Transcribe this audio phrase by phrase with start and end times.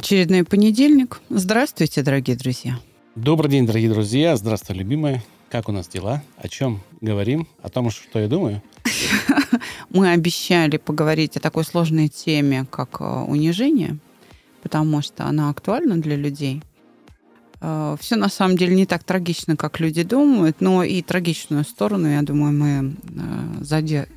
[0.00, 1.20] Очередной понедельник.
[1.28, 2.80] Здравствуйте, дорогие друзья.
[3.16, 4.34] Добрый день, дорогие друзья.
[4.34, 5.22] Здравствуй, любимые.
[5.50, 6.22] Как у нас дела?
[6.38, 7.46] О чем говорим?
[7.60, 8.62] О том, что я думаю?
[9.90, 13.98] Мы обещали поговорить о такой сложной теме, как э, унижение,
[14.62, 16.62] потому что она актуальна для людей.
[17.60, 22.08] Э, Все на самом деле не так трагично, как люди думают, но и трагичную сторону,
[22.08, 24.08] я думаю, мы э, заде...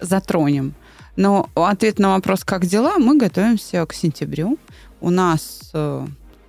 [0.00, 0.74] затронем.
[1.16, 4.58] Но ответ на вопрос, как дела, мы готовимся к сентябрю.
[5.00, 5.72] У нас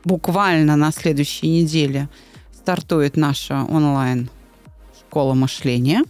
[0.04, 2.10] буквально на следующей неделе
[2.54, 4.30] стартует наша онлайн
[5.00, 6.04] школа мышления.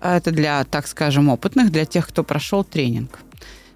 [0.00, 3.18] Это для, так скажем, опытных, для тех, кто прошел тренинг.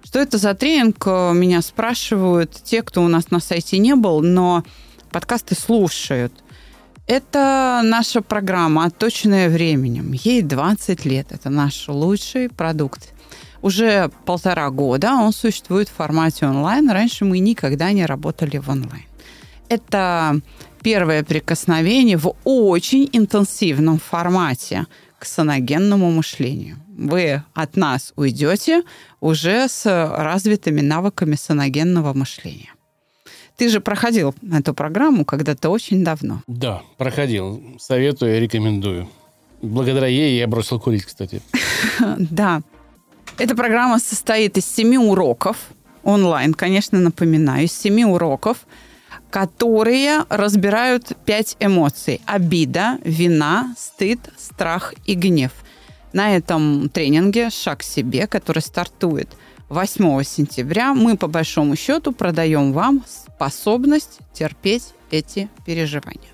[0.03, 4.63] Что это за тренинг, меня спрашивают те, кто у нас на сайте не был, но
[5.11, 6.33] подкасты слушают.
[7.07, 10.13] Это наша программа, отточенная временем.
[10.13, 11.27] Ей 20 лет.
[11.31, 13.13] Это наш лучший продукт.
[13.63, 16.89] Уже полтора года он существует в формате онлайн.
[16.89, 19.05] Раньше мы никогда не работали в онлайн.
[19.69, 20.41] Это
[20.83, 24.85] первое прикосновение в очень интенсивном формате
[25.17, 26.75] к саногенному мышлению.
[26.89, 28.83] Вы от нас уйдете
[29.21, 32.73] уже с развитыми навыками саногенного мышления.
[33.55, 36.43] Ты же проходил эту программу когда-то очень давно.
[36.47, 37.63] Да, проходил.
[37.79, 39.07] Советую и рекомендую.
[39.61, 41.41] Благодаря ей я бросил курить, кстати.
[42.17, 42.61] Да.
[43.37, 45.57] Эта программа состоит из семи уроков.
[46.03, 47.65] Онлайн, конечно, напоминаю.
[47.65, 48.57] Из семи уроков–
[49.33, 52.21] которые разбирают пять эмоций.
[52.27, 55.51] Обида, вина, стыд, страх и гнев.
[56.13, 59.29] На этом тренинге «Шаг к себе», который стартует
[59.69, 66.29] 8 сентября, мы по большому счету продаем вам способность терпеть эти переживания.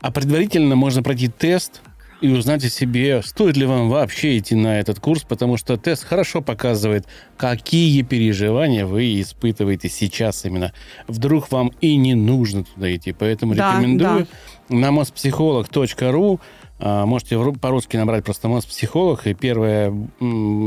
[0.00, 1.80] А предварительно можно пройти тест
[2.20, 6.04] и узнать о себе, стоит ли вам вообще идти на этот курс, потому что тест
[6.04, 7.06] хорошо показывает,
[7.36, 10.72] какие переживания вы испытываете сейчас именно.
[11.06, 14.26] Вдруг вам и не нужно туда идти, поэтому да, рекомендую
[14.68, 14.76] да.
[14.76, 16.40] на мозпсихолог.ру
[16.80, 19.92] а, Можете по-русски набрать просто «Мозпсихолог», и первая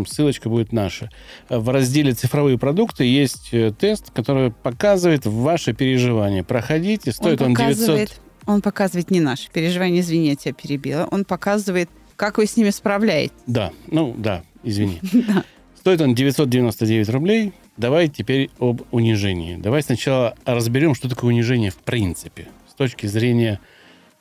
[0.08, 1.10] ссылочка будет наша.
[1.50, 6.44] В разделе «Цифровые продукты» есть э, тест, который показывает ваши переживания.
[6.44, 8.22] Проходите, стоит он, он 900...
[8.46, 11.07] Он показывает не наши переживания, извини, я тебя перебила.
[11.12, 13.35] Он показывает, как вы с ними справляетесь.
[13.47, 15.00] Да, ну да, извини.
[15.75, 17.53] Стоит он 999 рублей.
[17.78, 19.56] Давай теперь об унижении.
[19.56, 22.47] Давай сначала разберем, что такое унижение в принципе.
[22.69, 23.59] С точки зрения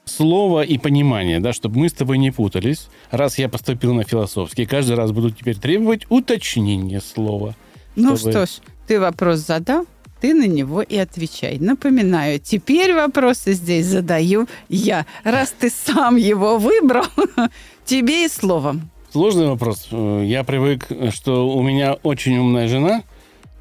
[0.04, 2.88] слова и понимания, да, чтобы мы с тобой не путались.
[3.10, 7.54] Раз я поступил на философский, каждый раз буду теперь требовать уточнения слова.
[7.96, 8.32] Ну чтобы...
[8.32, 8.50] что ж,
[8.86, 9.86] ты вопрос задал,
[10.20, 11.58] ты на него и отвечай.
[11.58, 15.06] Напоминаю, теперь вопросы здесь задаю я.
[15.24, 17.06] Раз ты сам его выбрал,
[17.84, 18.90] тебе и словом.
[19.12, 19.88] Сложный вопрос.
[19.90, 23.02] Я привык, что у меня очень умная жена,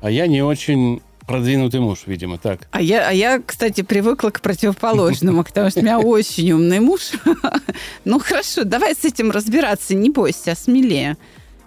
[0.02, 2.68] а я не очень продвинутый муж, видимо, так.
[2.72, 7.12] А я, а я, кстати, привыкла к противоположному, потому что у меня очень умный муж.
[8.06, 11.18] Ну хорошо, давай с этим разбираться, не бойся, смелее.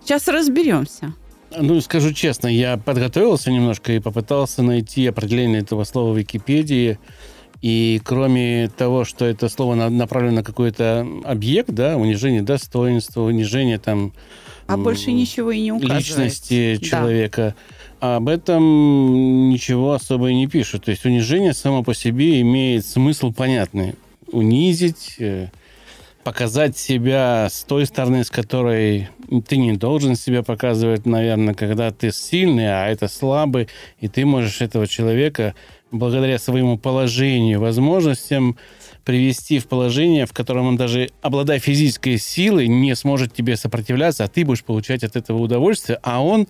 [0.02, 1.14] Сейчас разберемся.
[1.58, 6.98] Ну, скажу честно, я подготовился немножко и попытался найти определение этого слова в Википедии.
[7.60, 14.12] И кроме того, что это слово направлено на какой-то объект, да, унижение достоинства, унижение там...
[14.66, 16.00] А больше ничего и не указывает.
[16.00, 17.54] Личности человека.
[18.00, 18.16] Да.
[18.16, 20.84] Об этом ничего особо и не пишут.
[20.86, 23.94] То есть унижение само по себе имеет смысл понятный.
[24.32, 25.48] Унизить, э,
[26.24, 29.08] показать себя с той стороны, с которой
[29.48, 33.68] ты не должен себя показывать, наверное, когда ты сильный, а это слабый,
[34.00, 35.54] и ты можешь этого человека
[35.90, 38.56] благодаря своему положению, возможностям
[39.04, 44.28] привести в положение, в котором он даже, обладая физической силой, не сможет тебе сопротивляться, а
[44.28, 46.46] ты будешь получать от этого удовольствие, а он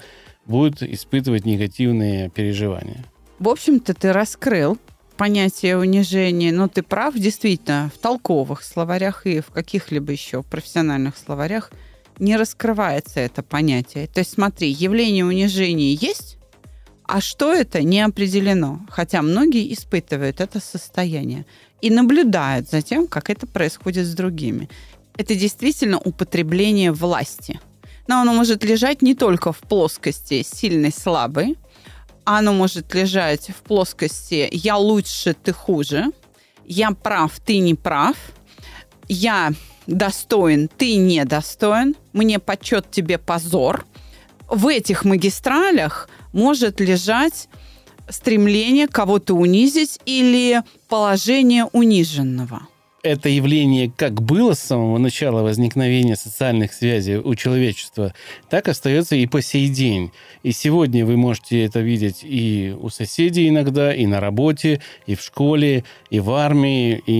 [0.46, 3.04] будет испытывать негативные переживания.
[3.38, 4.78] В общем-то, ты раскрыл
[5.22, 11.70] понятие унижения, но ты прав, действительно, в толковых словарях и в каких-либо еще профессиональных словарях
[12.18, 14.08] не раскрывается это понятие.
[14.08, 16.38] То есть смотри, явление унижения есть,
[17.04, 18.80] а что это не определено.
[18.90, 21.46] Хотя многие испытывают это состояние
[21.80, 24.68] и наблюдают за тем, как это происходит с другими.
[25.16, 27.60] Это действительно употребление власти.
[28.08, 31.56] Но оно может лежать не только в плоскости сильный-слабый,
[32.24, 36.06] оно может лежать в плоскости «я лучше, ты хуже»,
[36.64, 38.16] я прав, ты не прав,
[39.08, 39.52] я
[39.86, 43.84] достоин, ты недостоин, мне почет, тебе позор.
[44.48, 47.48] В этих магистралях может лежать
[48.08, 52.68] стремление кого-то унизить или положение униженного
[53.02, 58.14] это явление как было с самого начала возникновения социальных связей у человечества,
[58.48, 60.12] так остается и по сей день.
[60.44, 65.20] И сегодня вы можете это видеть и у соседей иногда, и на работе, и в
[65.20, 67.12] школе, и в армии, и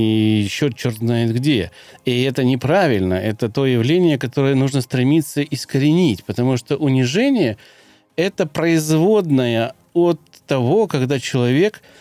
[0.44, 1.72] еще черт знает где.
[2.04, 3.14] И это неправильно.
[3.14, 7.56] Это то явление, которое нужно стремиться искоренить, потому что унижение–
[8.16, 11.82] это производное от того, когда человек–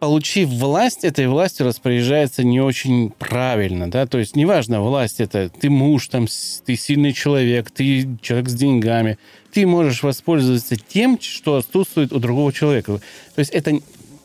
[0.00, 5.68] получив власть, этой властью распоряжается не очень правильно, да, то есть неважно, власть это ты
[5.68, 6.26] муж, там,
[6.64, 9.18] ты сильный человек, ты человек с деньгами,
[9.52, 13.00] ты можешь воспользоваться тем, что отсутствует у другого человека.
[13.34, 13.78] То есть это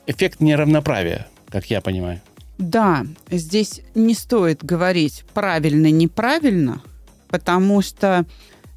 [0.07, 2.21] эффект неравноправия, как я понимаю.
[2.57, 6.81] Да, здесь не стоит говорить правильно-неправильно,
[7.27, 8.25] потому что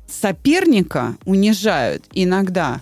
[0.09, 2.81] соперника унижают иногда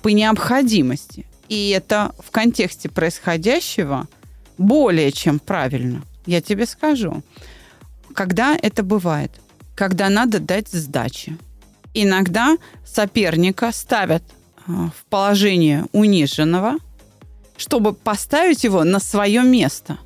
[0.00, 1.26] по необходимости.
[1.48, 4.06] И это в контексте происходящего
[4.58, 6.02] более чем правильно.
[6.26, 7.22] Я тебе скажу.
[8.14, 9.30] Когда это бывает?
[9.74, 11.38] Когда надо дать сдачи.
[11.94, 14.22] Иногда соперника ставят
[14.66, 16.78] а, в положение униженного,
[17.56, 19.98] чтобы поставить его на свое место.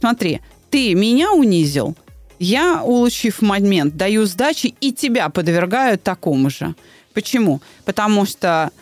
[0.00, 0.40] Смотри,
[0.70, 1.96] ты меня унизил,
[2.38, 6.74] я, улучив момент, даю сдачи и тебя подвергаю такому же.
[7.14, 7.62] Почему?
[7.84, 8.72] Потому что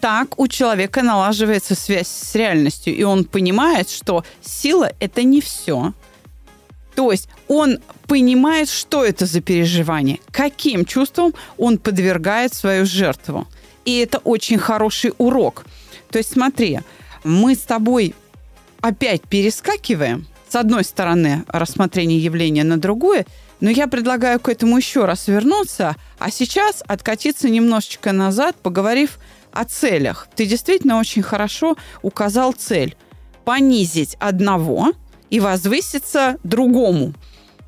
[0.00, 5.92] так у человека налаживается связь с реальностью, и он понимает, что сила– это не все.
[6.94, 13.46] То есть он понимает, что это за переживание, каким чувством он подвергает свою жертву.
[13.84, 15.66] И это очень хороший урок.
[16.10, 16.80] То есть смотри,
[17.22, 18.14] мы с тобой
[18.80, 23.26] опять перескакиваем с одной стороны рассмотрение явления на другое,
[23.60, 29.35] но я предлагаю к этому еще раз вернуться, а сейчас откатиться немножечко назад, поговорив о
[29.64, 30.28] целях.
[30.34, 32.96] Ты действительно очень хорошо указал цель.
[33.44, 34.92] Понизить одного
[35.30, 37.14] и возвыситься другому.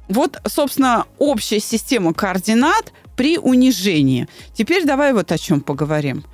[0.08, 4.28] Вот, собственно, общая система координат при унижении.
[4.54, 6.24] Теперь давай вот о чем поговорим.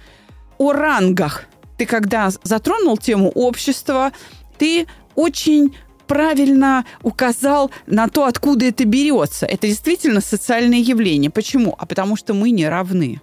[0.59, 1.45] О рангах.
[1.77, 4.13] Ты когда затронул тему общества,
[4.59, 5.75] ты очень
[6.07, 9.47] правильно указал на то, откуда это берется.
[9.47, 11.31] Это действительно социальное явление.
[11.31, 11.75] Почему?
[11.79, 13.21] А потому что мы не равны.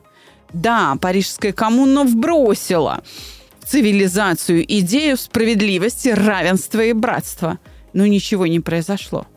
[0.54, 3.04] Да, Парижская коммуна вбросила
[3.66, 7.60] цивилизацию идею справедливости, равенства и братства.
[7.94, 9.28] Но ничего не произошло.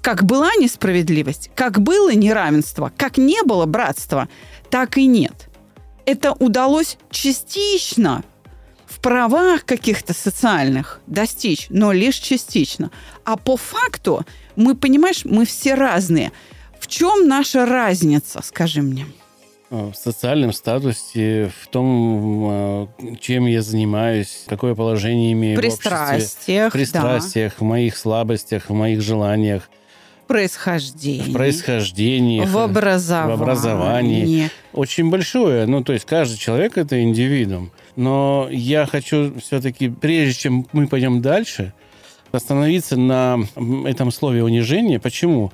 [0.00, 4.28] Как была несправедливость, как было неравенство, как не было братства,
[4.70, 5.48] так и нет.
[6.04, 8.22] Это удалось частично
[8.86, 12.90] в правах каких-то социальных достичь, но лишь частично.
[13.24, 14.24] А по факту
[14.54, 16.32] мы, понимаешь, мы все разные.
[16.78, 19.06] В чем наша разница, скажи мне?
[19.70, 22.88] В социальном статусе, в том, а,
[23.20, 27.64] чем я занимаюсь, какое положение имею пристрастиях, в обществе, пристрастиях, да.
[27.64, 29.68] в моих слабостях, в моих желаниях.
[30.26, 31.30] Происхождение.
[31.30, 32.40] В происхождении.
[32.44, 33.36] В образовании.
[33.36, 34.50] В образовании.
[34.72, 35.66] Очень большое.
[35.66, 37.70] Ну, то есть каждый человек– это индивидуум.
[37.94, 41.72] Но я хочу все-таки, прежде чем мы пойдем дальше,
[42.32, 43.38] остановиться на
[43.86, 44.98] этом слове унижение.
[44.98, 45.48] Почему?
[45.48, 45.52] Почему?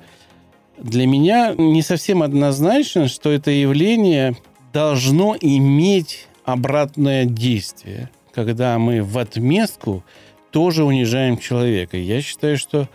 [0.83, 4.37] Для меня не совсем однозначно, что это явление
[4.73, 10.03] должно иметь обратное действие, когда мы в отместку
[10.51, 11.97] тоже унижаем человека.
[11.97, 12.89] Я считаю, что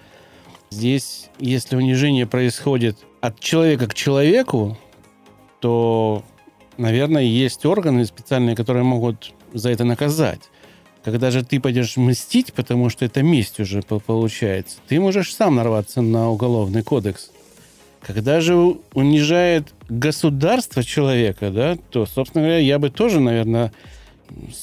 [0.69, 4.77] здесь, если унижение происходит от человека к человеку,
[5.61, 6.23] то,
[6.77, 10.41] наверное, есть органы специальные, которые могут за это наказать.
[11.03, 16.01] Когда же ты пойдешь мстить, потому что это месть уже получается, ты можешь сам нарваться
[16.01, 17.31] на уголовный кодекс.
[18.07, 18.55] Когда же
[18.93, 23.73] унижает государство человека, да, то, собственно говоря, я бы тоже, наверное,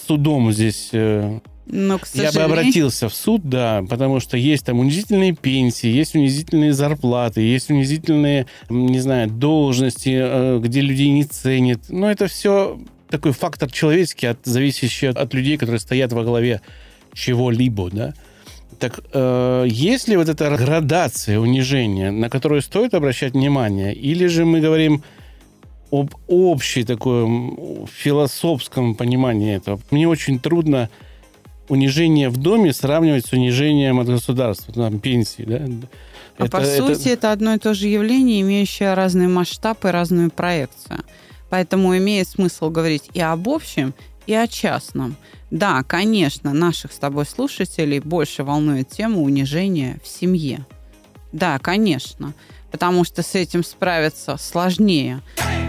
[0.06, 0.88] судом здесь...
[0.92, 5.88] Э, но, к Я бы обратился в суд, да, потому что есть там унизительные пенсии,
[5.88, 11.80] есть унизительные зарплаты, есть унизительные, не знаю, должности, э, где людей не ценят.
[11.90, 12.78] Но это все
[13.10, 16.62] такой фактор человеческий, от, зависящий от людей, которые стоят во главе
[17.12, 18.14] чего-либо, да.
[18.78, 23.94] Так э, есть ли вот эта градация унижения, на которую стоит обращать внимание?
[23.94, 25.02] Или же мы говорим
[25.90, 29.80] об общей такой философском понимании этого?
[29.90, 30.88] Мне очень трудно
[31.68, 35.62] унижение в доме сравнивать с унижением от государства, там, пенсии, да?
[36.36, 40.30] А это, по сути, это одно и то же явление, имеющее разный масштаб и разную
[40.30, 41.00] проекцию.
[41.48, 43.94] Поэтому имеет смысл говорить и об общем,
[44.26, 45.16] и о частном.
[45.54, 50.66] Да, конечно, наших с тобой слушателей больше волнует тема унижения в семье.
[51.30, 52.34] Да, конечно,
[52.72, 55.22] потому что с этим справиться сложнее.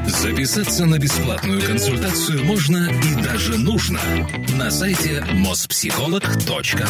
[0.07, 3.99] Записаться на бесплатную консультацию можно и даже нужно
[4.57, 6.87] на сайте mospsycholog.ru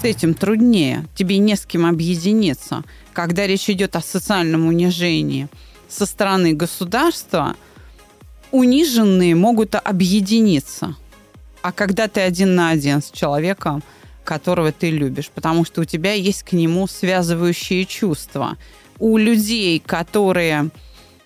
[0.00, 1.06] С этим труднее.
[1.14, 2.82] Тебе не с кем объединиться.
[3.12, 5.48] Когда речь идет о социальном унижении
[5.86, 7.56] со стороны государства,
[8.52, 10.96] униженные могут объединиться.
[11.62, 13.82] А когда ты один на один с человеком,
[14.24, 18.56] которого ты любишь, потому что у тебя есть к нему связывающие чувства.
[18.98, 20.70] У людей, которые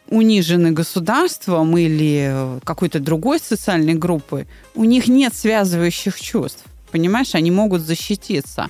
[0.09, 6.65] унижены государством или какой-то другой социальной группой, у них нет связывающих чувств.
[6.91, 8.69] Понимаешь, они могут защититься.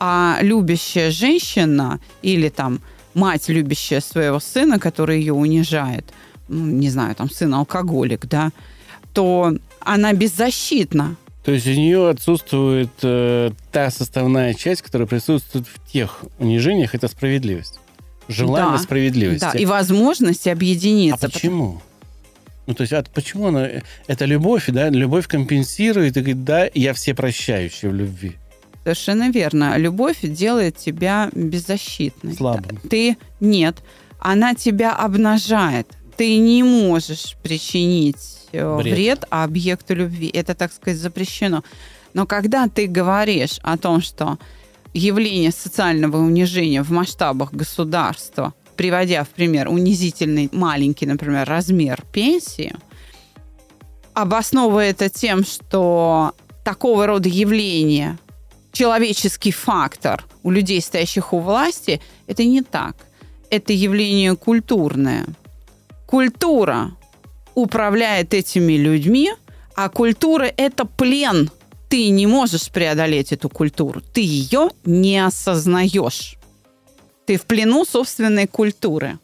[0.00, 2.80] А любящая женщина или там
[3.14, 6.06] мать, любящая своего сына, который ее унижает,
[6.48, 8.50] ну, не знаю, там сын алкоголик, да,
[9.12, 9.54] то
[9.88, 11.16] она беззащитна.
[11.44, 17.08] То есть у нее отсутствует э, та составная часть, которая присутствует в тех унижениях, это
[17.08, 17.80] справедливость.
[18.28, 19.48] Желание да, справедливости.
[19.50, 21.26] Да, и возможность объединиться.
[21.26, 21.80] А почему?
[22.66, 23.66] Ну, то есть, а почему она...
[24.06, 24.90] Это любовь, да?
[24.90, 28.36] Любовь компенсирует и говорит, да, я все прощающий в любви.
[28.84, 29.78] Совершенно верно.
[29.78, 32.34] Любовь делает тебя беззащитной.
[32.34, 32.78] Слабым.
[32.90, 33.16] Ты...
[33.40, 33.76] Нет.
[34.18, 35.86] Она тебя обнажает.
[36.18, 38.94] Ты не можешь причинить э, Бред.
[38.94, 40.28] вред объекту любви.
[40.28, 41.62] Это, так сказать, запрещено.
[42.14, 44.38] Но когда ты говоришь о том, что
[44.94, 52.74] явление социального унижения в масштабах государства, приводя в пример унизительный маленький, например, размер пенсии,
[54.14, 56.32] обосновывая это тем, что
[56.64, 58.18] такого рода явления,
[58.72, 62.96] человеческий фактор у людей, стоящих у власти, это не так.
[63.50, 65.24] Это явление культурное.
[66.06, 66.92] Культура
[67.62, 69.32] управляет этими людьми,
[69.74, 71.50] а культура– это плен–
[71.88, 74.02] ты не можешь преодолеть эту культуру.
[74.12, 76.36] Ты ее не осознаешь.
[77.26, 79.18] Ты в плену собственной культуры.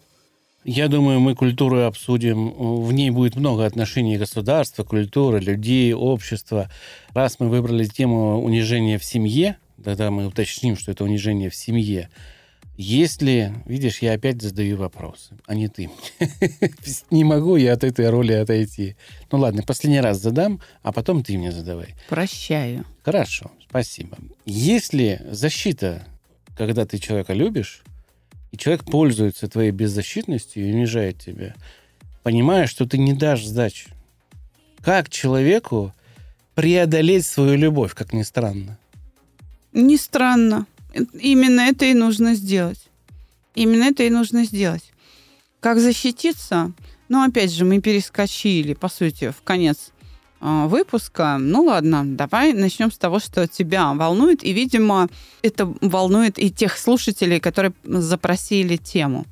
[0.65, 2.51] Я думаю, мы культуру обсудим.
[2.51, 6.71] В ней будет много отношений государства, культуры, людей, общества.
[7.13, 12.09] Раз мы выбрали тему унижения в семье, тогда мы уточним, что это унижение в семье.
[12.77, 15.91] Если, видишь, я опять задаю вопросы, а не ты.
[17.11, 18.97] Не могу я от этой роли отойти.
[19.31, 21.95] Ну ладно, последний раз задам, а потом ты мне задавай.
[22.09, 22.85] Прощаю.
[23.05, 24.19] Хорошо, спасибо.
[24.45, 26.05] Если защита,
[26.57, 27.85] когда ты человека любишь,
[28.51, 31.55] и человек пользуется твоей беззащитностью и унижает тебя,
[32.25, 33.89] понимая, что ты не дашь сдачи,
[34.83, 35.93] как человеку
[36.55, 38.79] преодолеть свою любовь, как ни странно?
[39.73, 40.67] Не странно.
[41.21, 42.81] Именно это и нужно сделать.
[43.55, 44.93] Именно это и нужно сделать.
[45.61, 46.73] Как защититься?
[47.09, 49.93] Ну, опять же, мы перескочили, по сути, в конец
[50.41, 51.37] э, выпуска.
[51.39, 54.45] Ну, ладно, давай начнем с того, что тебя волнует.
[54.45, 55.09] И, видимо,
[55.43, 59.27] это волнует и тех слушателей, которые запросили тему.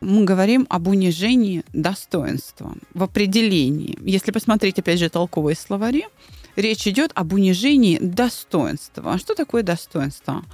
[0.00, 3.98] Мы говорим об унижении достоинства в определении.
[4.02, 6.06] Если посмотреть, опять же, толковые словари,
[6.54, 9.14] речь идет об унижении достоинства.
[9.14, 10.44] А что такое достоинство?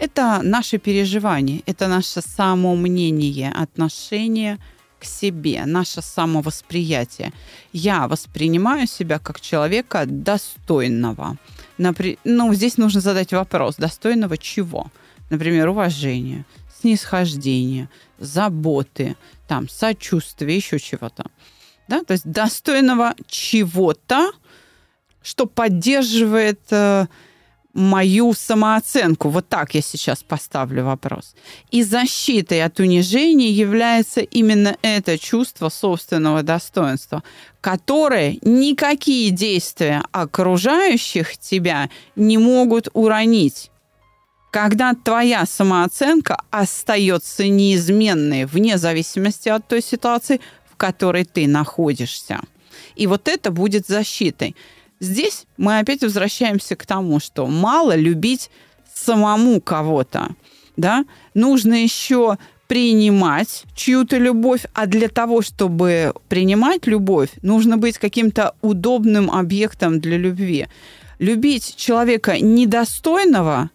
[0.00, 4.58] Это наше переживание, это наше самомнение, отношение
[4.98, 7.32] к себе, наше самовосприятие.
[7.74, 11.36] Я воспринимаю себя как человека достойного.
[11.76, 12.18] Напри...
[12.24, 14.86] Ну, здесь нужно задать вопрос, достойного чего?
[15.28, 16.46] Например, уважения,
[16.80, 19.16] снисхождения, заботы,
[19.46, 21.24] там, сочувствия, еще чего-то.
[21.88, 22.04] Да?
[22.04, 24.32] То есть достойного чего-то,
[25.22, 27.06] что поддерживает э,
[27.72, 29.28] мою самооценку.
[29.28, 31.34] Вот так я сейчас поставлю вопрос.
[31.70, 37.22] И защитой от унижения является именно это чувство собственного достоинства,
[37.60, 43.70] которое никакие действия окружающих тебя не могут уронить.
[44.50, 52.40] Когда твоя самооценка остается неизменной вне зависимости от той ситуации, в которой ты находишься.
[52.96, 54.56] И вот это будет защитой.
[55.00, 58.50] Здесь мы опять возвращаемся к тому, что мало любить
[58.94, 60.28] самому кого-то,
[60.76, 61.04] да,
[61.34, 62.36] нужно еще
[62.68, 70.16] принимать чью-то любовь, а для того, чтобы принимать любовь, нужно быть каким-то удобным объектом для
[70.16, 70.68] любви.
[71.18, 73.70] Любить человека недостойного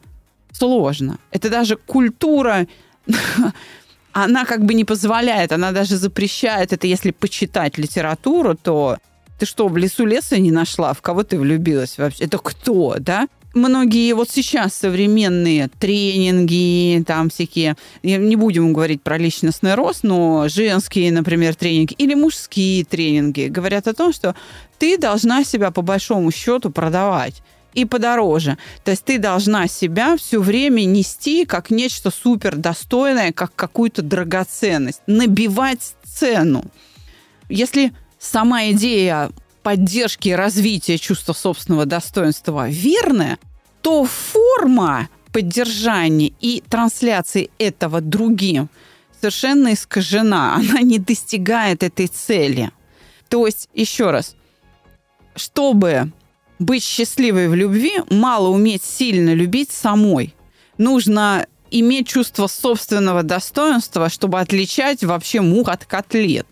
[0.54, 1.18] сложно.
[1.32, 2.68] Это даже культура,
[4.14, 8.98] она как бы не позволяет, она даже запрещает это, если почитать литературу, то
[9.38, 10.94] ты что, в лесу леса не нашла?
[10.94, 12.26] В кого ты влюбилась вообще?
[12.26, 13.28] Это кто, да?
[13.56, 21.12] многие вот сейчас современные тренинги, там всякие, не будем говорить про личностный рост, но женские,
[21.12, 24.36] например, тренинги или мужские тренинги говорят о том, что
[24.78, 27.42] ты должна себя по большому счету продавать.
[27.74, 28.58] и подороже.
[28.86, 35.02] То есть ты должна себя все время нести как нечто супер достойное, как какую-то драгоценность,
[35.08, 36.64] набивать цену.
[37.50, 37.92] Если
[38.26, 39.32] сама идея
[39.64, 43.40] поддержки и развития чувства собственного достоинства верная,
[43.82, 48.70] то форма поддержания и трансляции этого другим
[49.20, 50.56] совершенно искажена.
[50.56, 52.72] Она не достигает этой цели.
[53.30, 54.36] То есть, еще раз,
[55.36, 56.12] чтобы
[56.60, 60.36] быть счастливой в любви, мало уметь сильно любить самой.
[60.78, 66.48] Нужно иметь чувство собственного достоинства, чтобы отличать вообще мух от котлет.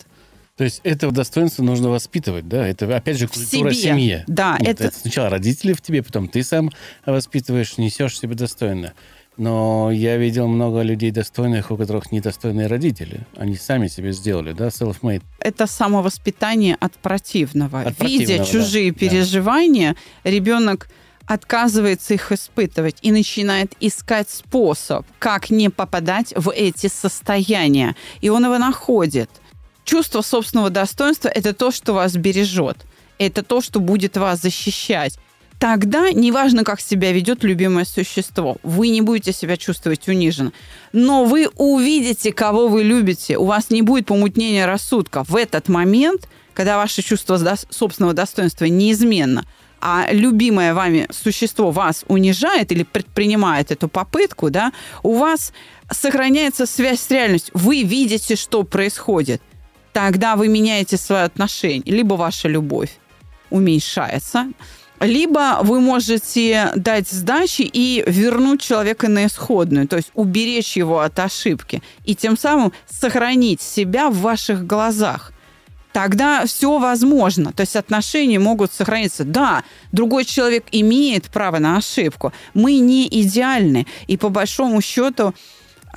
[0.56, 2.68] То есть это достоинство нужно воспитывать, да?
[2.68, 3.90] Это, опять же, культура себе.
[3.92, 4.24] семьи.
[4.28, 4.84] Да, Нет, это...
[4.86, 6.70] это сначала родители в тебе, потом ты сам
[7.06, 8.94] воспитываешь, несешь себе достойно.
[9.36, 13.22] Но я видел много людей достойных, у которых недостойные родители.
[13.36, 15.24] Они сами себе сделали, да, self-made.
[15.40, 17.82] Это самовоспитание от противного.
[17.82, 19.00] От Видя противного, чужие да.
[19.00, 20.88] переживания, ребенок
[21.26, 27.96] отказывается их испытывать и начинает искать способ, как не попадать в эти состояния.
[28.22, 29.32] И он его находит.
[29.84, 32.78] Чувство собственного достоинства– это то, что вас бережет.
[33.18, 35.18] Это то, что будет вас защищать
[35.63, 40.52] тогда неважно, как себя ведет любимое существо, вы не будете себя чувствовать униженно.
[40.92, 43.38] Но вы увидите, кого вы любите.
[43.38, 45.24] У вас не будет помутнения рассудка.
[45.24, 49.46] В этот момент, когда ваше чувство собственного достоинства неизменно,
[49.80, 55.54] а любимое вами существо вас унижает или предпринимает эту попытку, да, у вас
[55.90, 57.54] сохраняется связь с реальностью.
[57.58, 59.42] Вы видите, что происходит.
[59.94, 61.84] Тогда вы меняете свои отношения.
[61.86, 62.98] Либо ваша любовь
[63.50, 64.48] уменьшается,
[65.00, 71.20] либо вы можете дать сдачи и вернуть человека на исходную, то есть уберечь его от
[71.20, 75.32] ошибки и тем самым сохранить себя в ваших глазах.
[75.92, 77.54] Тогда все возможно.
[77.54, 79.24] То есть отношения могут сохраниться.
[79.24, 82.34] Да, другой человек имеет право на ошибку.
[82.56, 83.86] Мы не идеальны.
[84.08, 85.36] И по большому счету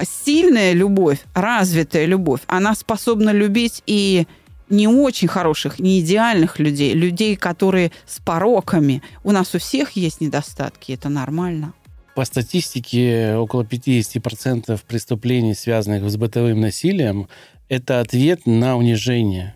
[0.04, 4.26] сильная любовь, развитая любовь, она способна любить и
[4.68, 9.02] не очень хороших, не идеальных людей, людей, которые с пороками.
[9.24, 11.72] У нас у всех есть недостатки, это нормально.
[12.14, 17.28] По статистике, около 50% преступлений, связанных с бытовым насилием,
[17.68, 19.55] это ответ на унижение.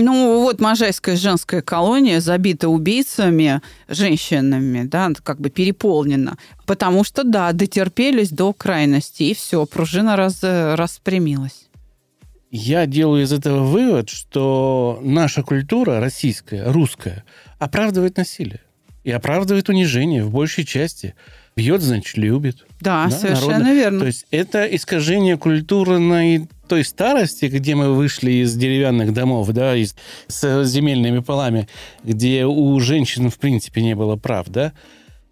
[0.00, 6.38] Ну, вот Можайская женская колония забита убийцами, женщинами, да, как бы переполнена.
[6.66, 11.68] Потому что, да, дотерпелись до крайности, и все, пружина раз, распрямилась.
[12.52, 17.24] Я делаю из этого вывод, что наша культура российская, русская,
[17.58, 18.60] оправдывает насилие.
[19.02, 21.14] И оправдывает унижение в большей части.
[21.56, 22.66] Бьет, значит, любит.
[22.80, 23.74] Да, да совершенно народно.
[23.74, 24.00] верно.
[24.00, 29.96] То есть это искажение культурной той старости, где мы вышли из деревянных домов, да, из,
[30.28, 31.68] с земельными полами,
[32.04, 34.72] где у женщин, в принципе, не было прав, да,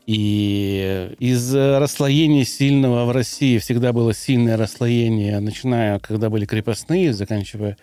[0.07, 7.77] и из расслоения сильного в России всегда было сильное расслоение, начиная, когда были крепостные, заканчивая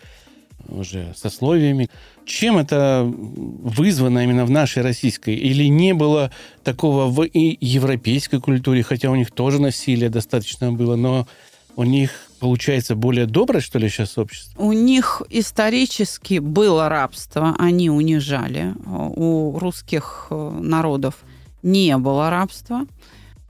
[0.68, 1.90] уже сословиями.
[2.24, 5.34] Чем это вызвано именно в нашей российской?
[5.34, 6.30] Или не было
[6.62, 11.28] такого в европейской культуре, хотя у них тоже насилие достаточно было, но
[11.76, 14.62] у них получается более доброе, что ли, сейчас общество?
[14.62, 21.14] У них исторически было рабство, они унижали у русских э, народов
[21.62, 22.82] не было рабства.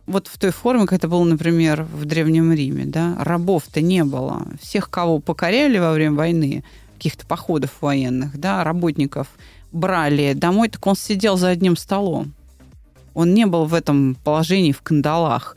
[0.07, 4.47] Вот в той форме, как это было, например, в Древнем Риме, да, рабов-то не было.
[4.61, 6.63] Всех, кого покоряли во время войны,
[6.95, 9.27] каких-то походов военных, да, работников
[9.73, 12.33] брали домой, так он сидел за одним столом.
[13.13, 15.57] Он не был в этом положении в кандалах.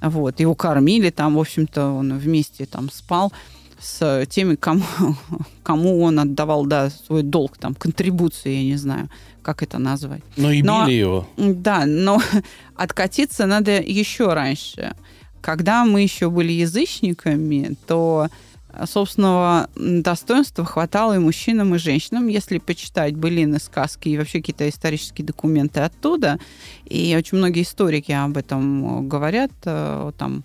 [0.00, 0.40] Вот.
[0.40, 3.32] Его кормили там, в общем-то, он вместе там спал
[3.80, 4.84] с теми, кому,
[5.62, 9.08] кому он отдавал да, свой долг, там, контрибуцию, я не знаю,
[9.42, 10.22] как это назвать.
[10.36, 11.28] Но и но, били его.
[11.36, 12.20] Да, но
[12.76, 14.94] откатиться надо еще раньше.
[15.40, 18.28] Когда мы еще были язычниками, то
[18.84, 25.26] собственного достоинства хватало и мужчинам, и женщинам, если почитать былины, сказки и вообще какие-то исторические
[25.26, 26.38] документы оттуда.
[26.84, 30.44] И очень многие историки об этом говорят, э, там,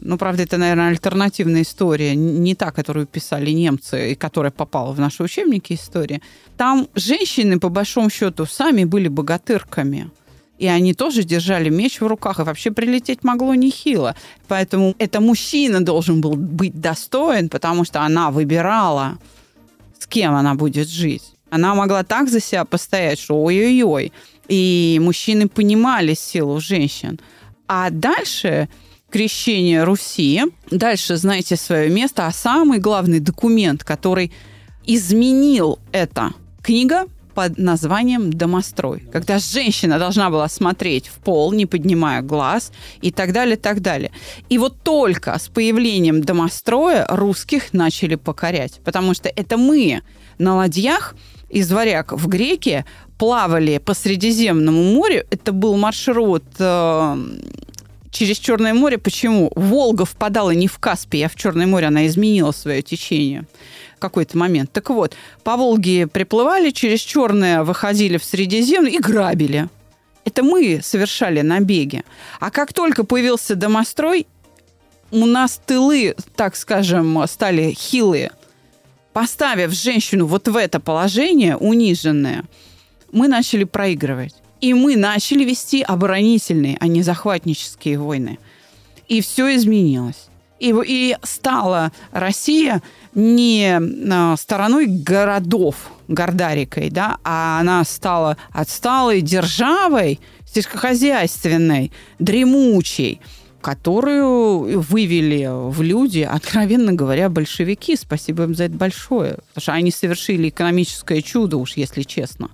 [0.00, 5.00] ну, правда, это, наверное, альтернативная история, не та, которую писали немцы и которая попала в
[5.00, 6.20] наши учебники истории.
[6.56, 10.10] Там женщины, по большому счету, сами были богатырками.
[10.60, 14.14] И они тоже держали меч в руках, и вообще прилететь могло нехило.
[14.46, 19.16] Поэтому это мужчина должен был быть достоин, потому что она выбирала,
[19.98, 21.22] с кем она будет жить.
[21.48, 24.12] Она могла так за себя постоять, что ой-ой-ой.
[24.48, 27.18] И мужчины понимали силу женщин.
[27.66, 28.68] А дальше
[29.10, 30.42] крещение Руси.
[30.70, 32.26] Дальше знаете свое место.
[32.26, 34.30] А самый главный документ, который
[34.84, 42.22] изменил это, книга под названием «домострой», когда женщина должна была смотреть в пол, не поднимая
[42.22, 44.10] глаз, и так далее, так далее.
[44.48, 50.02] И вот только с появлением домостроя русских начали покорять, потому что это мы
[50.38, 51.14] на ладьях
[51.48, 52.84] из варяг в греки
[53.18, 55.24] плавали по Средиземному морю.
[55.30, 57.16] Это был маршрут э,
[58.10, 58.98] через Черное море.
[58.98, 59.52] Почему?
[59.54, 61.88] Волга впадала не в Каспий, а в Черное море.
[61.88, 63.44] Она изменила свое течение
[64.00, 64.72] какой-то момент.
[64.72, 69.68] Так вот, по Волге приплывали, через Черное выходили в Средиземное и грабили.
[70.24, 72.02] Это мы совершали набеги.
[72.40, 74.26] А как только появился домострой,
[75.10, 78.32] у нас тылы, так скажем, стали хилые.
[79.12, 82.44] Поставив женщину вот в это положение, униженное,
[83.12, 84.34] мы начали проигрывать.
[84.60, 88.38] И мы начали вести оборонительные, а не захватнические войны.
[89.08, 90.29] И все изменилось.
[90.60, 92.82] И, и стала Россия
[93.14, 93.80] не
[94.12, 103.20] а, стороной городов, гордарикой, да, а она стала отсталой державой, сельскохозяйственной, дремучей,
[103.60, 107.96] которую вывели в люди, откровенно говоря, большевики.
[107.96, 109.38] Спасибо им за это большое.
[109.48, 112.50] Потому что они совершили экономическое чудо, уж если честно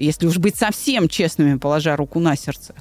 [0.00, 2.74] если уж быть совсем честными, положа руку на сердце.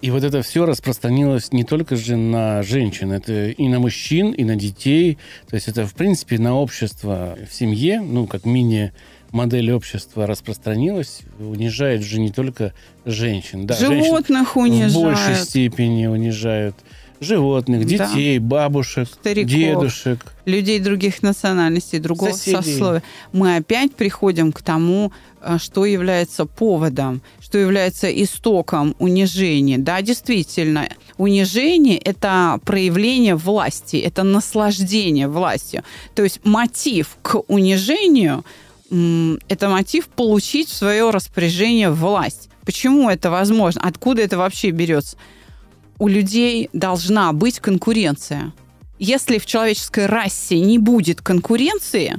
[0.00, 4.44] И вот это все распространилось не только же на женщин, это и на мужчин, и
[4.44, 5.18] на детей.
[5.48, 12.02] То есть это, в принципе, на общество в семье, ну, как мини-модель общества распространилась, унижает
[12.02, 13.66] же не только женщин.
[13.66, 14.94] Да, Животных унижают.
[14.94, 16.76] В большей степени унижают
[17.20, 18.46] животных, детей, да.
[18.46, 20.34] бабушек, Стариков, дедушек.
[20.44, 22.56] Людей других национальностей, другого соседей.
[22.56, 23.02] сословия.
[23.32, 29.78] Мы опять приходим к тому, э, что является поводом, что является истоком унижения.
[29.78, 35.82] Да, действительно, унижение– это проявление власти, это наслаждение властью.
[36.14, 38.44] То есть мотив к унижению–
[39.48, 42.50] это мотив получить в свое распоряжение власть.
[42.66, 43.80] Почему это возможно?
[43.82, 45.16] Откуда это вообще берется?
[45.98, 48.52] у людей должна быть конкуренция.
[48.98, 52.18] Если в человеческой расе не будет конкуренции,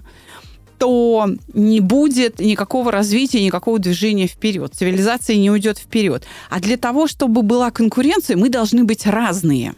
[0.79, 4.73] то не будет никакого развития, никакого движения вперед.
[4.73, 6.25] Цивилизация не уйдет вперед.
[6.49, 9.75] А для того, чтобы была конкуренция, мы должны быть разные.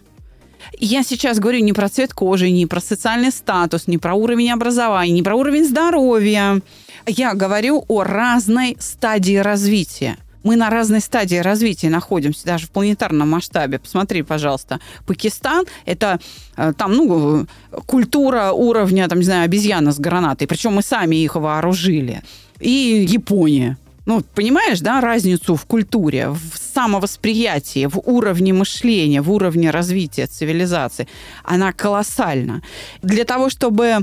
[0.80, 5.12] Я сейчас говорю не про цвет кожи, не про социальный статус, не про уровень образования,
[5.12, 6.62] не про уровень здоровья.
[7.08, 13.30] Я говорю о разной стадии развития– мы на разной стадии развития находимся, даже в планетарном
[13.30, 13.80] масштабе.
[13.80, 16.20] Посмотри, пожалуйста, Пакистан– это
[16.58, 17.48] э, там, ну,
[17.86, 20.48] культура уровня, там, не знаю, обезьяна с гранатой.
[20.48, 22.22] Причем мы сами их вооружили.
[22.60, 23.78] И Япония.
[24.06, 31.08] Ну, понимаешь, да, разницу в культуре, в самовосприятии, в уровне мышления, в уровне развития цивилизации.
[31.44, 32.64] Она колоссальна.
[33.04, 34.00] Для того, чтобы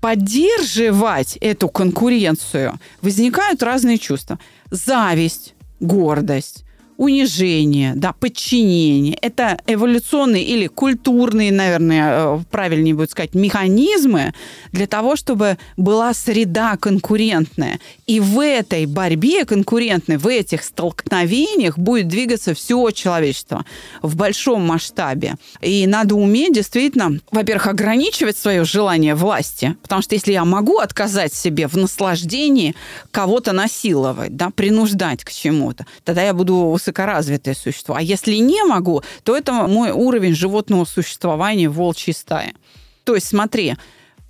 [0.00, 4.38] поддерживать эту конкуренцию, возникают разные чувства.
[4.70, 6.63] Зависть, гордость,
[6.96, 9.14] унижение, да, подчинение.
[9.20, 14.32] Это эволюционные или культурные, наверное, э, правильнее будет сказать, механизмы
[14.72, 17.80] для того, чтобы была среда конкурентная.
[18.06, 23.64] И в этой борьбе конкурентной, в этих столкновениях будет двигаться все человечество
[24.02, 25.34] в большом масштабе.
[25.60, 31.34] И надо уметь действительно, во-первых, ограничивать свое желание власти, потому что если я могу отказать
[31.34, 32.74] себе в наслаждении
[33.10, 37.94] кого-то насиловать, да, принуждать к чему-то, тогда я буду высокоразвитое существо.
[37.96, 42.54] А если не могу, то это мой уровень животного существования в волчьей стае.
[43.04, 43.76] То есть смотри,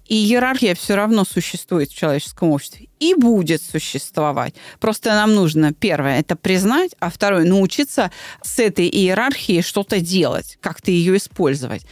[0.06, 4.54] и иерархия все равно существует в человеческом обществе и будет существовать.
[4.78, 8.10] Просто нам нужно, первое, это признать, а второе, научиться
[8.42, 11.86] с этой иерархией что-то делать, как-то ее использовать.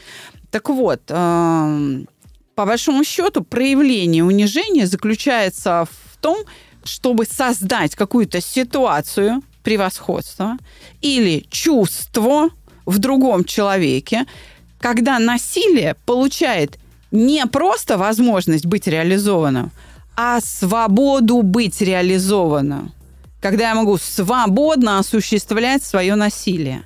[0.51, 2.07] Так вот, эм,
[2.55, 6.45] по большому счету, проявление унижения заключается в том,
[6.85, 10.57] чтобы создать какую-то ситуацию, превосходство
[11.01, 12.51] или чувство
[12.87, 14.27] в другом человеке,
[14.81, 16.79] когда насилие получает
[17.11, 19.71] не просто возможность быть реализованным,
[20.17, 22.93] а свободу быть реализованным.
[23.41, 26.83] Когда я могу свободно осуществлять свое насилие.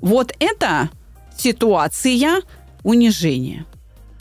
[0.00, 0.90] Вот это
[1.36, 2.42] ситуация
[2.82, 3.64] унижения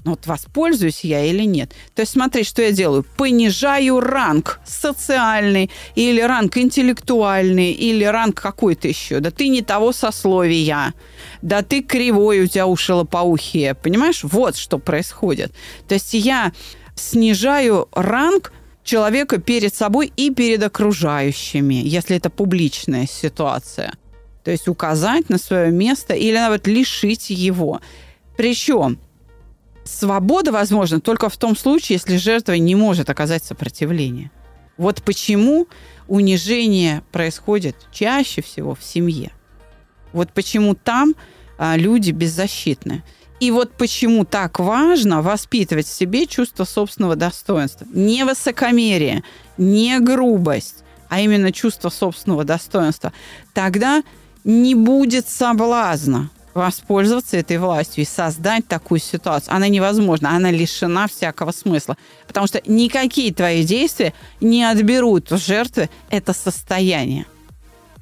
[0.04, 1.72] ну вот воспользуюсь я или нет.
[1.96, 3.06] То есть смотри, что я делаю.
[3.18, 9.20] Понижаю ранг социальный или ранг интеллектуальный или ранг какой-то еще.
[9.20, 10.94] Да ты не того сословия.
[11.42, 13.76] Да ты кривой, у тебя уши лопоухие.
[13.76, 14.24] Понимаешь?
[14.24, 15.54] Вот что происходит.
[15.88, 16.52] То есть я
[16.96, 18.52] снижаю ранг
[18.84, 23.94] человека перед собой и перед окружающими, если это публичная ситуация.
[24.44, 27.80] То есть указать на свое место или nawet лишить его.
[28.36, 29.00] Причем
[29.86, 34.32] Свобода возможна только в том случае, если жертва не может оказать сопротивление.
[34.78, 35.68] Вот почему
[36.08, 39.32] унижение происходит чаще всего в семье.
[40.14, 41.16] Вот почему там
[41.58, 43.04] а, люди беззащитны.
[43.40, 47.86] И вот почему так важно воспитывать в себе чувство собственного достоинства.
[47.92, 49.24] Не высокомерие,
[49.58, 53.12] не грубость, а именно чувство собственного достоинства.
[53.54, 54.02] Тогда
[54.44, 59.54] не будет соблазна воспользоваться этой властью и создать такую ситуацию.
[59.54, 61.98] Она невозможна, она лишена всякого смысла.
[62.28, 67.26] Потому что никакие твои действия не отберут у жертвы это состояние.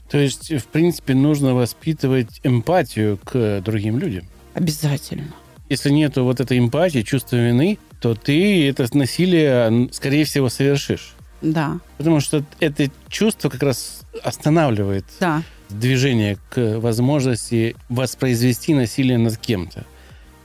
[0.10, 4.26] То есть, в принципе, нужно воспитывать эмпатию к другим людям.
[4.54, 5.34] Обязательно.
[5.70, 11.14] Если нет вот этой эмпатии, чувства вины, то ты это насилие, скорее всего, совершишь.
[11.42, 11.80] Да.
[11.98, 15.44] Потому что это чувство как раз останавливает да.
[15.80, 19.86] Движение к возможности воспроизвести насилие над кем-то.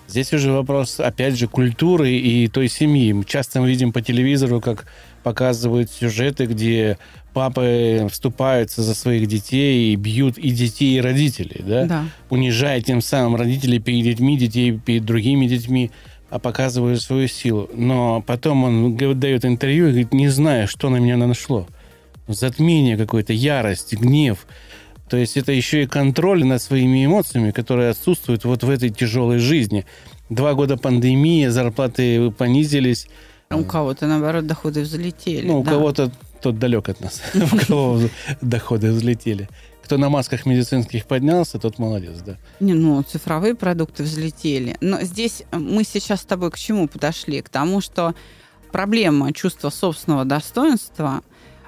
[0.08, 3.14] Здесь уже вопрос, опять же, культуры и той семьи.
[3.26, 4.86] Часто мы видим по телевизору, как
[5.24, 6.96] показывают сюжеты, где
[7.34, 11.84] папы вступаются за своих детей и бьют и детей, и родителей, да?
[11.86, 12.04] Да.
[12.30, 15.90] Унижая тем самым родителей перед детьми, детей перед другими детьми,
[16.30, 17.68] а показывают свою силу.
[17.74, 21.66] Но потом он дает интервью и говорит, не знаю, что на меня нашло.
[22.28, 24.46] Затмение какое-то, ярость, гнев.
[25.08, 29.38] То есть это еще и контроль над своими эмоциями, которые отсутствуют вот в этой тяжелой
[29.38, 29.86] жизни.
[30.30, 33.08] Два года пандемии, зарплаты понизились,
[33.50, 35.46] у кого-то, наоборот, доходы взлетели.
[35.46, 35.72] Ну, у да.
[35.72, 36.10] кого-то
[36.42, 38.00] тот далек от нас, у кого
[38.40, 39.48] доходы взлетели.
[39.84, 42.38] Кто на масках медицинских поднялся, тот молодец, да.
[42.58, 44.76] Не, ну, цифровые продукты взлетели.
[44.80, 47.40] Но здесь мы сейчас с тобой к чему подошли?
[47.40, 48.16] К тому, что
[48.72, 51.22] проблема чувства собственного достоинства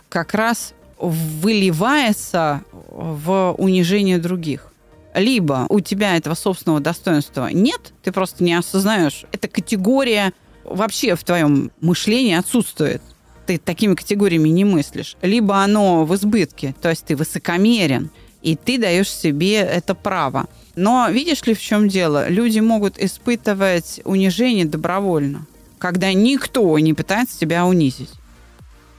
[0.08, 4.72] как раз выливается в унижение других.
[5.14, 9.24] Либо у тебя этого собственного достоинства нет, ты просто не осознаешь.
[9.32, 10.32] Это категория
[10.64, 13.02] вообще в твоем мышлении отсутствует.
[13.46, 15.16] Ты такими категориями не мыслишь.
[15.22, 18.10] Либо оно в избытке, то есть ты высокомерен,
[18.42, 20.46] и ты даешь себе это право.
[20.76, 22.28] Но видишь ли, в чем дело?
[22.28, 25.46] Люди могут испытывать унижение добровольно,
[25.78, 28.10] когда никто не пытается тебя унизить.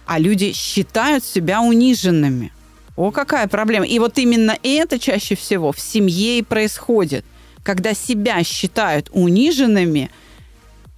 [0.10, 2.52] А люди считают себя униженными.
[2.96, 3.86] О, какая проблема.
[3.86, 7.24] И вот именно это чаще всего в семье и происходит.
[7.64, 10.12] Когда себя считают униженными–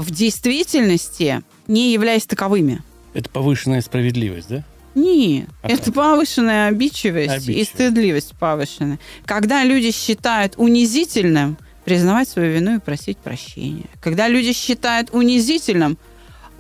[0.02, 2.82] в действительности не являясь таковыми.
[3.14, 4.64] Это повышенная справедливость, да?
[4.94, 5.94] Нет, а это как?
[5.94, 9.00] повышенная обидчивость, обидчивость и стыдливость повышенная.
[9.26, 13.86] Когда люди считают унизительным признавать свою вину и просить прощения.
[14.02, 15.98] Когда люди считают унизительным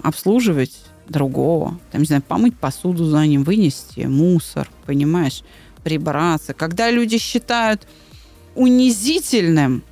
[0.02, 5.44] обслуживать другого, там, не знаю, помыть посуду за ним, вынести мусор, понимаешь,
[5.84, 6.54] прибраться.
[6.54, 7.88] Когда люди считают
[8.56, 9.84] унизительным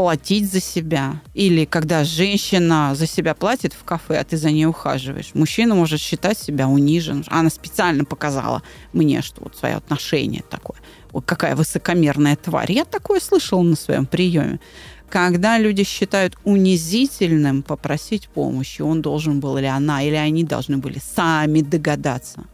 [0.00, 1.20] платить за себя.
[1.34, 5.32] Или когда женщина за себя платит в кафе, а ты за ней ухаживаешь.
[5.34, 7.22] Мужчина может считать себя унижен.
[7.28, 8.62] Она специально показала
[8.94, 10.78] мне, что вот свое отношение такое.
[11.12, 12.72] Вот какая высокомерная тварь.
[12.72, 14.58] Я такое слышала на своем приеме.
[15.10, 21.00] Когда люди считают унизительным попросить помощи, он должен был или она, или они должны были
[21.00, 22.44] сами догадаться.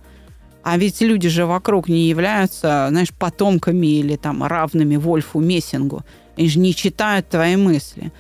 [0.63, 6.03] А ведь люди же вокруг не являются, знаешь, потомками или там равными Вольфу Мессингу.
[6.37, 8.11] Они же не читают твои мысли.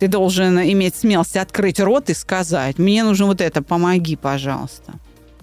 [0.00, 4.94] Ты должен иметь смелость открыть рот и сказать, мне нужно вот это, помоги, пожалуйста.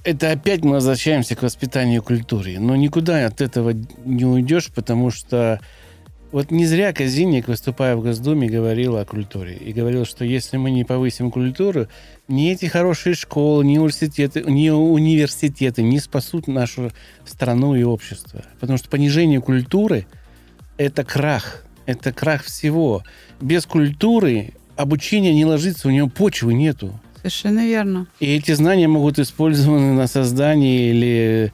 [0.03, 2.59] Это опять мы возвращаемся к воспитанию культуры.
[2.59, 3.73] Но никуда от этого
[4.05, 5.61] не уйдешь, потому что
[6.31, 9.55] вот не зря Казинник, выступая в Госдуме, говорил о культуре.
[9.55, 11.87] И говорил, что если мы не повысим культуру,
[12.27, 16.91] ни эти хорошие школы, ни университеты, ни университеты не спасут нашу
[17.25, 18.43] страну и общество.
[18.59, 20.05] Потому что понижение культуры–
[20.77, 23.03] это крах это крах всего.
[23.41, 26.99] Без культуры обучение не ложится, у него почвы нету.
[27.17, 28.05] Совершенно верно.
[28.19, 31.51] И эти знания могут использованы на создание или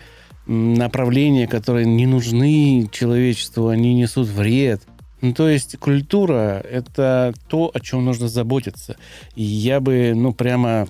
[0.48, 4.82] направления, которые не нужны человечеству, они несут вред.
[5.22, 8.98] Ну, то есть культура– это то, о чем нужно заботиться.
[9.36, 10.88] И я бы, ну, прямо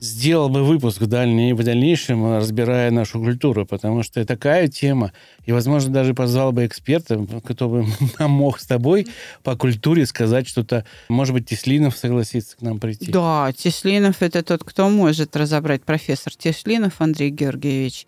[0.00, 5.12] сделал бы выпуск дальний, в дальнейшем, разбирая нашу культуру, потому что это такая тема.
[5.44, 7.86] И, возможно, даже позвал бы эксперта, который
[8.18, 9.06] нам мог с тобой
[9.42, 10.84] по культуре сказать что-то.
[11.08, 13.12] Может быть, Теслинов согласится к нам прийти.
[13.12, 15.84] Да, Теслинов– это тот, кто может разобрать.
[15.84, 18.06] Профессор Теслинов Андрей Георгиевич,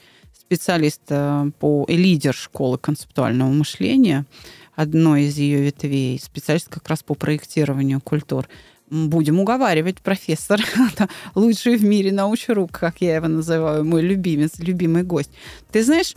[0.52, 4.26] специалист э, по лидер школы концептуального мышления,
[4.74, 8.48] одной из ее ветвей, специалист как раз по проектированию культур
[8.90, 10.60] будем уговаривать профессор,
[11.34, 15.30] лучший в мире научрук, как я его называю, мой любимец, любимый гость.
[15.70, 16.14] Ты знаешь,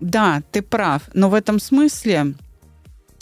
[0.00, 2.32] да, ты прав, но в этом смысле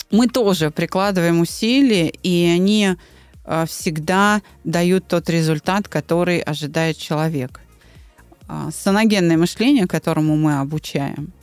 [0.09, 2.95] мы тоже прикладываем усилия, и они
[3.43, 7.59] э, всегда дают тот результат, который ожидает человек.
[8.47, 11.33] А, саногенное мышление, которому мы обучаем,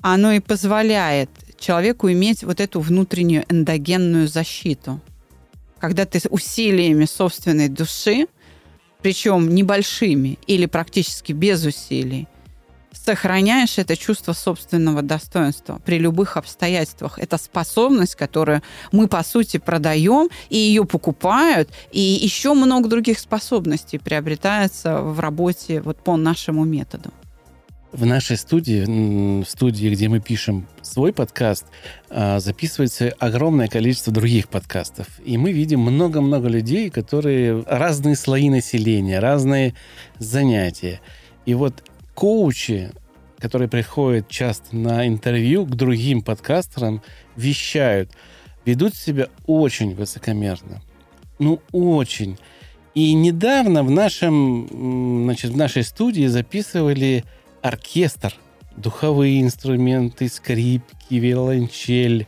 [0.00, 5.00] оно и позволяет человеку иметь вот эту внутреннюю эндогенную защиту.
[5.78, 8.26] Когда ты усилиями собственной души,
[9.02, 12.26] причем небольшими или практически без усилий,
[13.04, 17.18] сохраняешь это чувство собственного достоинства при любых обстоятельствах.
[17.18, 18.62] Это способность, которую
[18.92, 25.80] мы, по сути, продаем, и ее покупают, и еще много других способностей приобретается в работе
[25.82, 27.10] вот по нашему методу.
[27.92, 31.66] В нашей студии, в студии, где мы пишем свой подкаст,
[32.10, 35.06] а, записывается огромное количество других подкастов.
[35.24, 39.74] И мы видим много-много людей, которые разные слои населения, разные
[40.18, 41.00] занятия.
[41.46, 42.90] И вот коучи,
[43.38, 47.02] которые приходят часто на интервью к другим подкастерам,
[47.36, 48.10] вещают,
[48.64, 50.82] ведут себя очень высокомерно.
[51.38, 52.38] Ну, очень.
[52.94, 57.24] И недавно в, нашем, значит, в нашей студии записывали
[57.60, 58.34] оркестр,
[58.76, 62.26] духовые инструменты, скрипки, виолончель.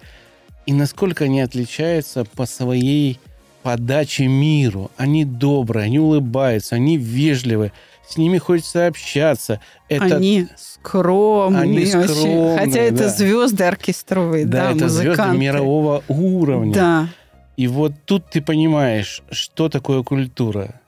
[0.66, 3.20] И насколько они отличаются по своей
[3.66, 4.92] подаче миру.
[4.96, 7.72] Они добрые, они улыбаются, они вежливы
[8.08, 9.60] с ними хочется общаться.
[9.88, 10.16] Это...
[10.16, 13.08] Они скромные, Они скромные Хотя это да.
[13.08, 15.14] звезды оркестровые, да, да это музыканты.
[15.14, 16.74] звезды мирового уровня.
[16.74, 17.08] Да.
[17.56, 20.80] И вот тут ты понимаешь, что такое культура.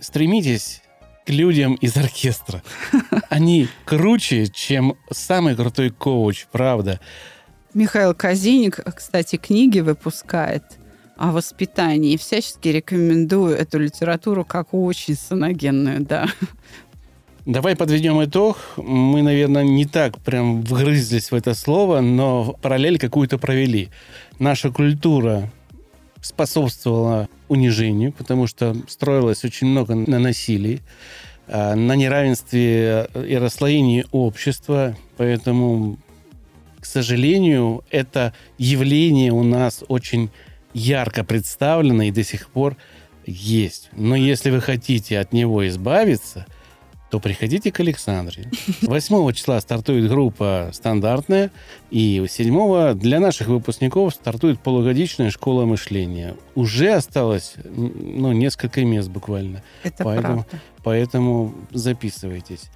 [0.00, 0.82] Стремитесь
[1.24, 2.62] к людям из оркестра.
[3.28, 7.00] Они круче, чем самый крутой коуч, правда.
[7.74, 10.64] Михаил Казиник, кстати, книги выпускает–
[11.16, 12.12] о воспитании.
[12.12, 16.28] И всячески рекомендую эту литературу как очень саногенную, да.
[17.46, 18.58] Давай подведем итог.
[18.76, 23.88] Мы, наверное, не так прям вгрызлись в это слово, но параллель какую-то провели.
[24.40, 25.50] Наша культура
[26.20, 30.80] способствовала унижению, потому что строилось очень много на насилии,
[31.46, 34.96] а, на неравенстве и расслоении общества.
[35.16, 35.98] Поэтому,
[36.80, 40.30] к сожалению, это явление у нас очень
[40.76, 42.76] ярко представлено и до сих пор
[43.24, 43.88] есть.
[43.92, 46.46] Но если вы хотите от него избавиться,
[47.10, 48.50] то приходите к Александре.
[48.82, 51.50] 8 числа стартует группа стандартная,
[51.90, 56.36] и 7 для наших выпускников стартует полугодичная школа мышления.
[56.54, 59.62] Уже осталось ну, несколько мест буквально.
[59.82, 60.60] Это поэтому, правда.
[60.84, 62.70] Поэтому записывайтесь.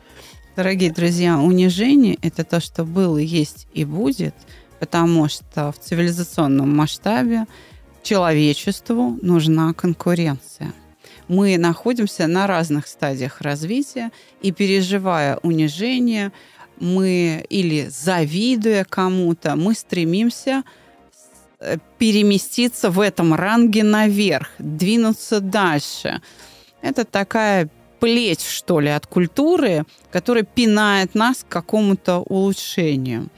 [0.56, 4.34] Дорогие друзья, унижение– это то, что было, есть и будет,
[4.78, 7.46] потому что в цивилизационном масштабе
[8.02, 10.72] человечеству нужна конкуренция.
[11.28, 14.10] Мы находимся на разных стадиях развития,
[14.42, 16.32] и переживая унижение,
[16.80, 20.64] мы или завидуя кому-то, мы стремимся
[21.60, 26.20] э, переместиться в этом ранге наверх, двинуться дальше.
[26.82, 27.68] Это такая
[28.00, 33.28] плеть, что ли, от культуры, которая пинает нас к какому-то улучшению.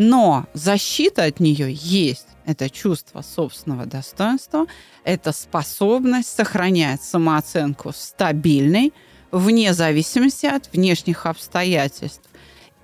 [0.00, 4.66] Но защита от нее есть это чувство собственного достоинства,
[5.02, 8.92] это способность сохранять самооценку стабильной,
[9.32, 12.22] вне зависимости от внешних обстоятельств.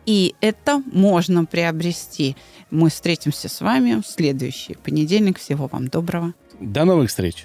[0.07, 2.37] И это можно приобрести.
[2.73, 5.39] Мы встретимся с вами в следующий понедельник.
[5.39, 6.35] Всего вам доброго.
[6.59, 7.45] До новых встреч.